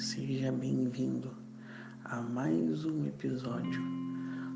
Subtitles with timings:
[0.00, 1.30] Seja bem-vindo
[2.06, 3.82] a mais um episódio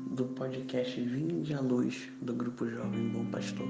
[0.09, 3.67] do podcast Vinde à Luz do Grupo Jovem Bom Pastor.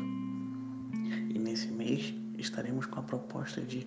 [1.29, 3.85] E nesse mês estaremos com a proposta de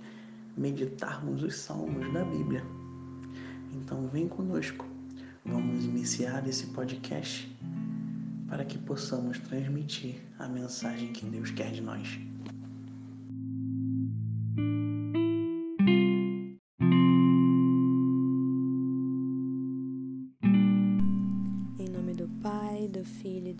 [0.55, 2.63] meditarmos os salmos da Bíblia.
[3.73, 4.85] Então vem conosco,
[5.43, 7.51] vamos iniciar esse podcast
[8.51, 12.21] para que possamos transmitir a mensagem que Deus quer de nós.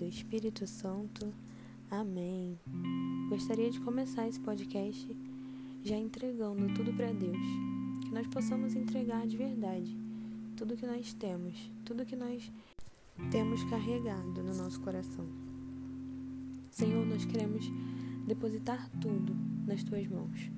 [0.09, 1.33] Espírito Santo.
[1.91, 2.59] Amém.
[3.29, 5.15] Gostaria de começar esse podcast
[5.85, 7.37] já entregando tudo para Deus.
[8.03, 9.95] Que nós possamos entregar de verdade
[10.57, 12.51] tudo que nós temos, tudo que nós
[13.31, 15.27] temos carregado no nosso coração.
[16.71, 17.71] Senhor, nós queremos
[18.27, 19.37] depositar tudo
[19.67, 20.51] nas tuas mãos.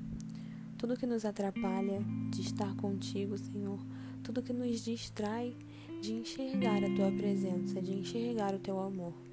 [0.79, 3.81] Tudo que nos atrapalha de estar contigo, Senhor,
[4.23, 5.57] tudo que nos distrai
[6.01, 9.30] de enxergar a tua presença, de enxergar o teu amor.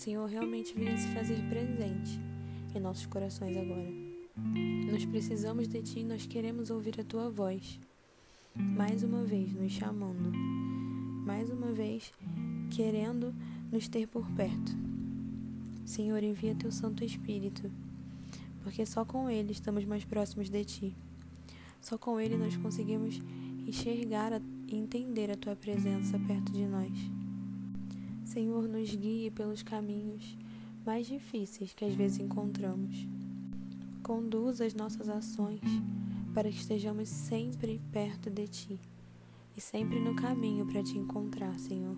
[0.00, 2.18] Senhor, realmente venha se fazer presente
[2.74, 3.92] em nossos corações agora.
[4.90, 7.78] Nós precisamos de Ti, nós queremos ouvir a Tua voz.
[8.56, 10.32] Mais uma vez nos chamando,
[11.26, 12.10] mais uma vez
[12.70, 13.34] querendo
[13.70, 14.74] nos ter por perto.
[15.84, 17.70] Senhor, envia Teu Santo Espírito,
[18.62, 20.94] porque só com Ele estamos mais próximos de Ti.
[21.78, 23.20] Só com Ele nós conseguimos
[23.66, 26.90] enxergar e entender a Tua presença perto de nós.
[28.30, 30.38] Senhor, nos guie pelos caminhos
[30.86, 33.04] mais difíceis que às vezes encontramos.
[34.04, 35.60] Conduza as nossas ações
[36.32, 38.80] para que estejamos sempre perto de Ti
[39.56, 41.96] e sempre no caminho para Te encontrar, Senhor.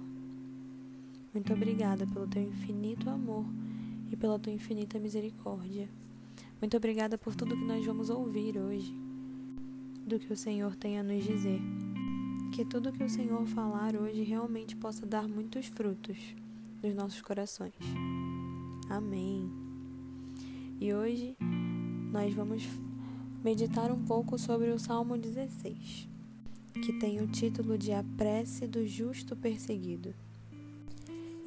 [1.34, 3.44] Muito obrigada pelo Teu infinito amor
[4.11, 5.86] e pela Tua infinita misericórdia.
[6.58, 8.96] Muito obrigada por tudo que nós vamos ouvir hoje,
[10.06, 11.61] do que o Senhor tem a nos dizer.
[12.53, 16.18] Que tudo que o Senhor falar hoje realmente possa dar muitos frutos
[16.83, 17.73] nos nossos corações.
[18.90, 19.51] Amém.
[20.79, 21.35] E hoje
[22.12, 22.68] nós vamos
[23.42, 26.07] meditar um pouco sobre o Salmo 16,
[26.85, 30.14] que tem o título de A Prece do Justo Perseguido.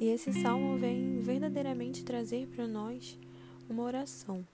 [0.00, 3.16] E esse salmo vem verdadeiramente trazer para nós
[3.70, 4.44] uma oração,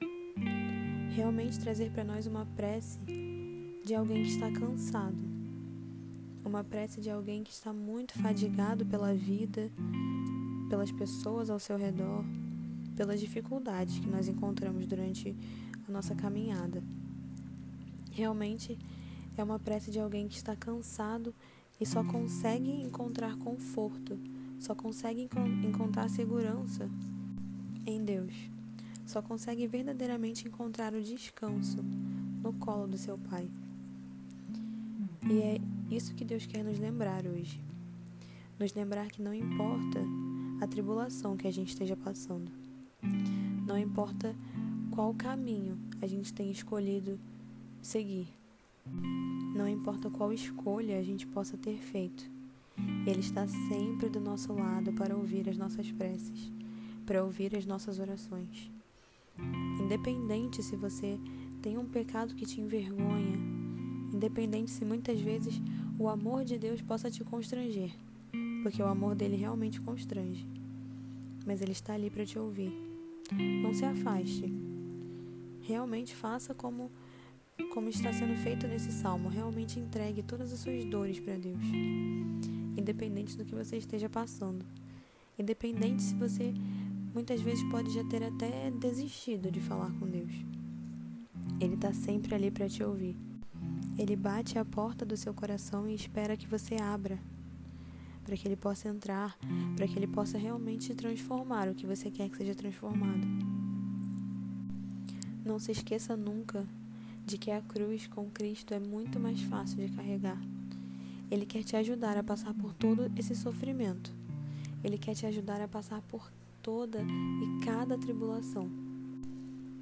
[1.16, 2.98] realmente trazer para nós uma prece
[3.84, 5.41] de alguém que está cansado,
[6.44, 9.70] uma prece de alguém que está muito fadigado pela vida,
[10.68, 12.24] pelas pessoas ao seu redor,
[12.96, 15.36] pelas dificuldades que nós encontramos durante
[15.88, 16.82] a nossa caminhada.
[18.10, 18.78] Realmente
[19.36, 21.34] é uma prece de alguém que está cansado
[21.80, 24.18] e só consegue encontrar conforto,
[24.58, 25.28] só consegue
[25.64, 26.88] encontrar segurança
[27.86, 28.34] em Deus,
[29.06, 31.78] só consegue verdadeiramente encontrar o descanso
[32.42, 33.48] no colo do seu Pai.
[35.28, 35.60] E é
[35.94, 37.60] isso que Deus quer nos lembrar hoje.
[38.58, 40.00] Nos lembrar que não importa
[40.60, 42.50] a tribulação que a gente esteja passando.
[43.66, 44.34] Não importa
[44.90, 47.18] qual caminho a gente tem escolhido
[47.80, 48.28] seguir.
[49.54, 52.30] Não importa qual escolha a gente possa ter feito.
[53.06, 56.50] Ele está sempre do nosso lado para ouvir as nossas preces,
[57.04, 58.70] para ouvir as nossas orações.
[59.80, 61.18] Independente se você
[61.60, 63.38] tem um pecado que te envergonha,
[64.12, 65.60] independente se muitas vezes
[66.02, 67.92] o amor de Deus possa te constranger,
[68.64, 70.44] porque o amor dele realmente constrange.
[71.46, 72.72] Mas ele está ali para te ouvir.
[73.62, 74.52] Não se afaste.
[75.60, 76.90] Realmente faça como
[77.72, 79.28] como está sendo feito nesse salmo.
[79.28, 81.62] Realmente entregue todas as suas dores para Deus,
[82.76, 84.66] independente do que você esteja passando.
[85.38, 86.52] Independente se você
[87.14, 90.32] muitas vezes pode já ter até desistido de falar com Deus.
[91.60, 93.16] Ele está sempre ali para te ouvir.
[93.98, 97.18] Ele bate à porta do seu coração e espera que você abra,
[98.24, 99.36] para que ele possa entrar,
[99.76, 103.26] para que ele possa realmente transformar o que você quer que seja transformado.
[105.44, 106.66] Não se esqueça nunca
[107.26, 110.40] de que a cruz com Cristo é muito mais fácil de carregar.
[111.30, 114.14] Ele quer te ajudar a passar por todo esse sofrimento.
[114.82, 116.30] Ele quer te ajudar a passar por
[116.62, 118.70] toda e cada tribulação.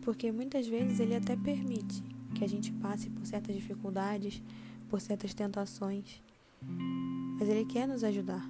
[0.03, 2.03] Porque muitas vezes ele até permite
[2.35, 4.43] que a gente passe por certas dificuldades,
[4.88, 6.23] por certas tentações.
[7.38, 8.49] Mas Ele quer nos ajudar.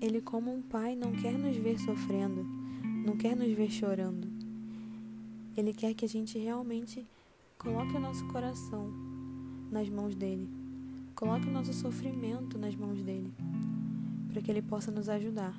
[0.00, 2.42] Ele, como um pai, não quer nos ver sofrendo,
[3.04, 4.28] não quer nos ver chorando.
[5.56, 7.06] Ele quer que a gente realmente
[7.58, 8.90] coloque o nosso coração
[9.70, 10.48] nas mãos dele,
[11.14, 13.30] coloque o nosso sofrimento nas mãos dele,
[14.32, 15.58] para que ele possa nos ajudar.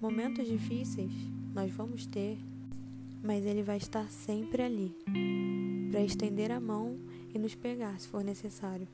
[0.00, 1.12] Momentos difíceis
[1.52, 2.38] nós vamos ter,
[3.22, 4.96] mas ele vai estar sempre ali
[5.90, 6.98] para estender a mão
[7.34, 8.88] e nos pegar se for necessário.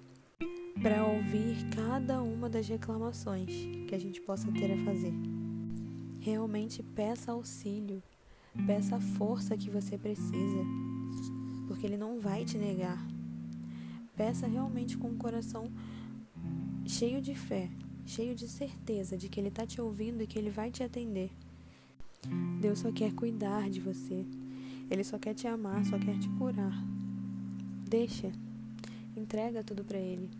[0.82, 3.50] para ouvir cada uma das reclamações
[3.88, 5.12] que a gente possa ter a fazer.
[6.20, 8.02] Realmente peça auxílio,
[8.66, 10.64] peça a força que você precisa,
[11.66, 13.04] porque Ele não vai te negar.
[14.16, 15.72] Peça realmente com o coração
[16.86, 17.70] cheio de fé,
[18.04, 21.30] cheio de certeza de que Ele está te ouvindo e que Ele vai te atender.
[22.60, 24.24] Deus só quer cuidar de você.
[24.90, 26.74] Ele só quer te amar, só quer te curar.
[27.88, 28.32] Deixa,
[29.16, 30.30] entrega tudo para Ele.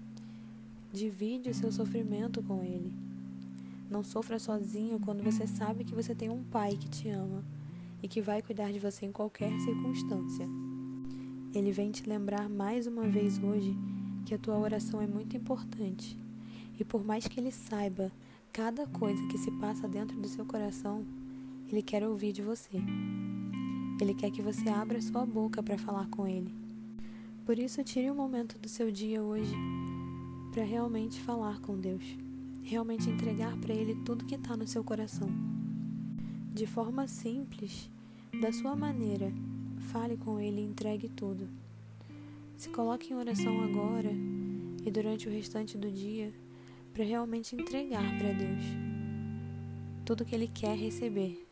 [0.93, 2.93] Divide o seu sofrimento com Ele.
[3.91, 7.45] Não sofra sozinho quando você sabe que você tem um Pai que te ama
[8.03, 10.47] e que vai cuidar de você em qualquer circunstância.
[11.55, 13.77] Ele vem te lembrar mais uma vez hoje
[14.25, 16.19] que a tua oração é muito importante.
[16.79, 18.13] E por mais que ele saiba
[18.53, 21.05] cada coisa que se passa dentro do seu coração,
[21.71, 22.79] ele quer ouvir de você.
[24.01, 26.55] Ele quer que você abra sua boca para falar com ele.
[27.45, 29.55] Por isso, tire um momento do seu dia hoje
[30.53, 32.03] para realmente falar com Deus,
[32.63, 35.29] realmente entregar para Ele tudo que está no seu coração.
[36.53, 37.91] De forma simples,
[38.41, 39.33] da sua maneira,
[39.93, 41.49] fale com Ele e entregue tudo.
[42.57, 44.11] Se coloque em oração agora
[44.85, 46.33] e durante o restante do dia
[46.93, 48.96] para realmente entregar para Deus
[50.07, 51.45] tudo que Ele quer receber,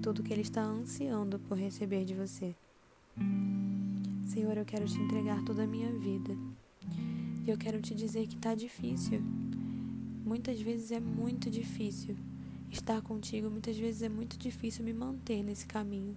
[0.00, 2.54] tudo que Ele está ansiando por receber de você.
[4.24, 6.32] Senhor, eu quero te entregar toda a minha vida.
[7.44, 9.20] E eu quero te dizer que está difícil.
[10.24, 12.16] Muitas vezes é muito difícil
[12.70, 16.16] estar contigo, muitas vezes é muito difícil me manter nesse caminho.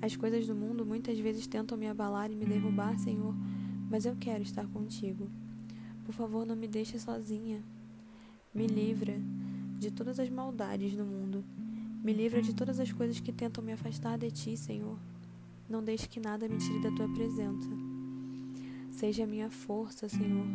[0.00, 3.34] As coisas do mundo muitas vezes tentam me abalar e me derrubar, Senhor,
[3.90, 5.28] mas eu quero estar contigo.
[6.06, 7.60] Por favor, não me deixe sozinha.
[8.54, 9.20] Me livra
[9.78, 11.44] de todas as maldades do mundo.
[12.02, 14.98] Me livra de todas as coisas que tentam me afastar de ti, Senhor.
[15.68, 17.68] Não deixe que nada me tire da tua presença.
[18.90, 20.46] Seja a minha força, Senhor.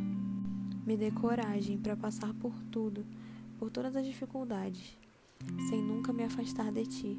[0.86, 3.06] Me dê coragem para passar por tudo,
[3.58, 4.98] por todas as dificuldades,
[5.70, 7.18] sem nunca me afastar de ti,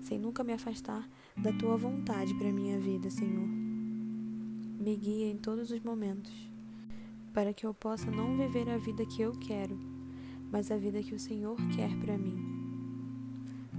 [0.00, 3.46] sem nunca me afastar da tua vontade para minha vida, Senhor.
[3.46, 6.32] Me guia em todos os momentos,
[7.34, 9.78] para que eu possa não viver a vida que eu quero,
[10.50, 12.38] mas a vida que o Senhor quer para mim.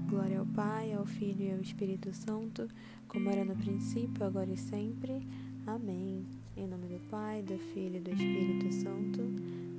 [0.10, 2.68] Glória ao Pai, ao Filho e ao Espírito Santo,
[3.08, 5.28] como era no princípio, agora e sempre.
[5.66, 6.26] Amém.
[6.58, 9.22] Em nome do Pai, do Filho e do Espírito Santo.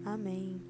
[0.05, 0.61] Amém.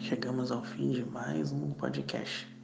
[0.00, 2.59] Chegamos ao fim de mais um podcast.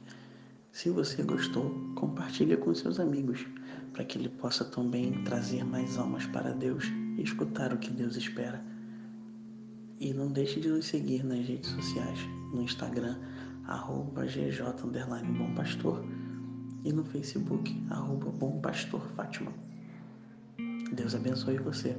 [0.77, 3.47] Se você gostou, compartilhe com seus amigos,
[3.93, 6.83] para que ele possa também trazer mais almas para Deus
[7.17, 8.63] e escutar o que Deus espera.
[9.99, 12.19] E não deixe de nos seguir nas redes sociais,
[12.53, 13.17] no Instagram,
[13.65, 14.61] arroba gj
[15.35, 16.05] Bom Pastor,
[16.85, 19.51] e no Facebook, arroba Bom Pastor Fátima.
[20.93, 21.97] Deus abençoe você.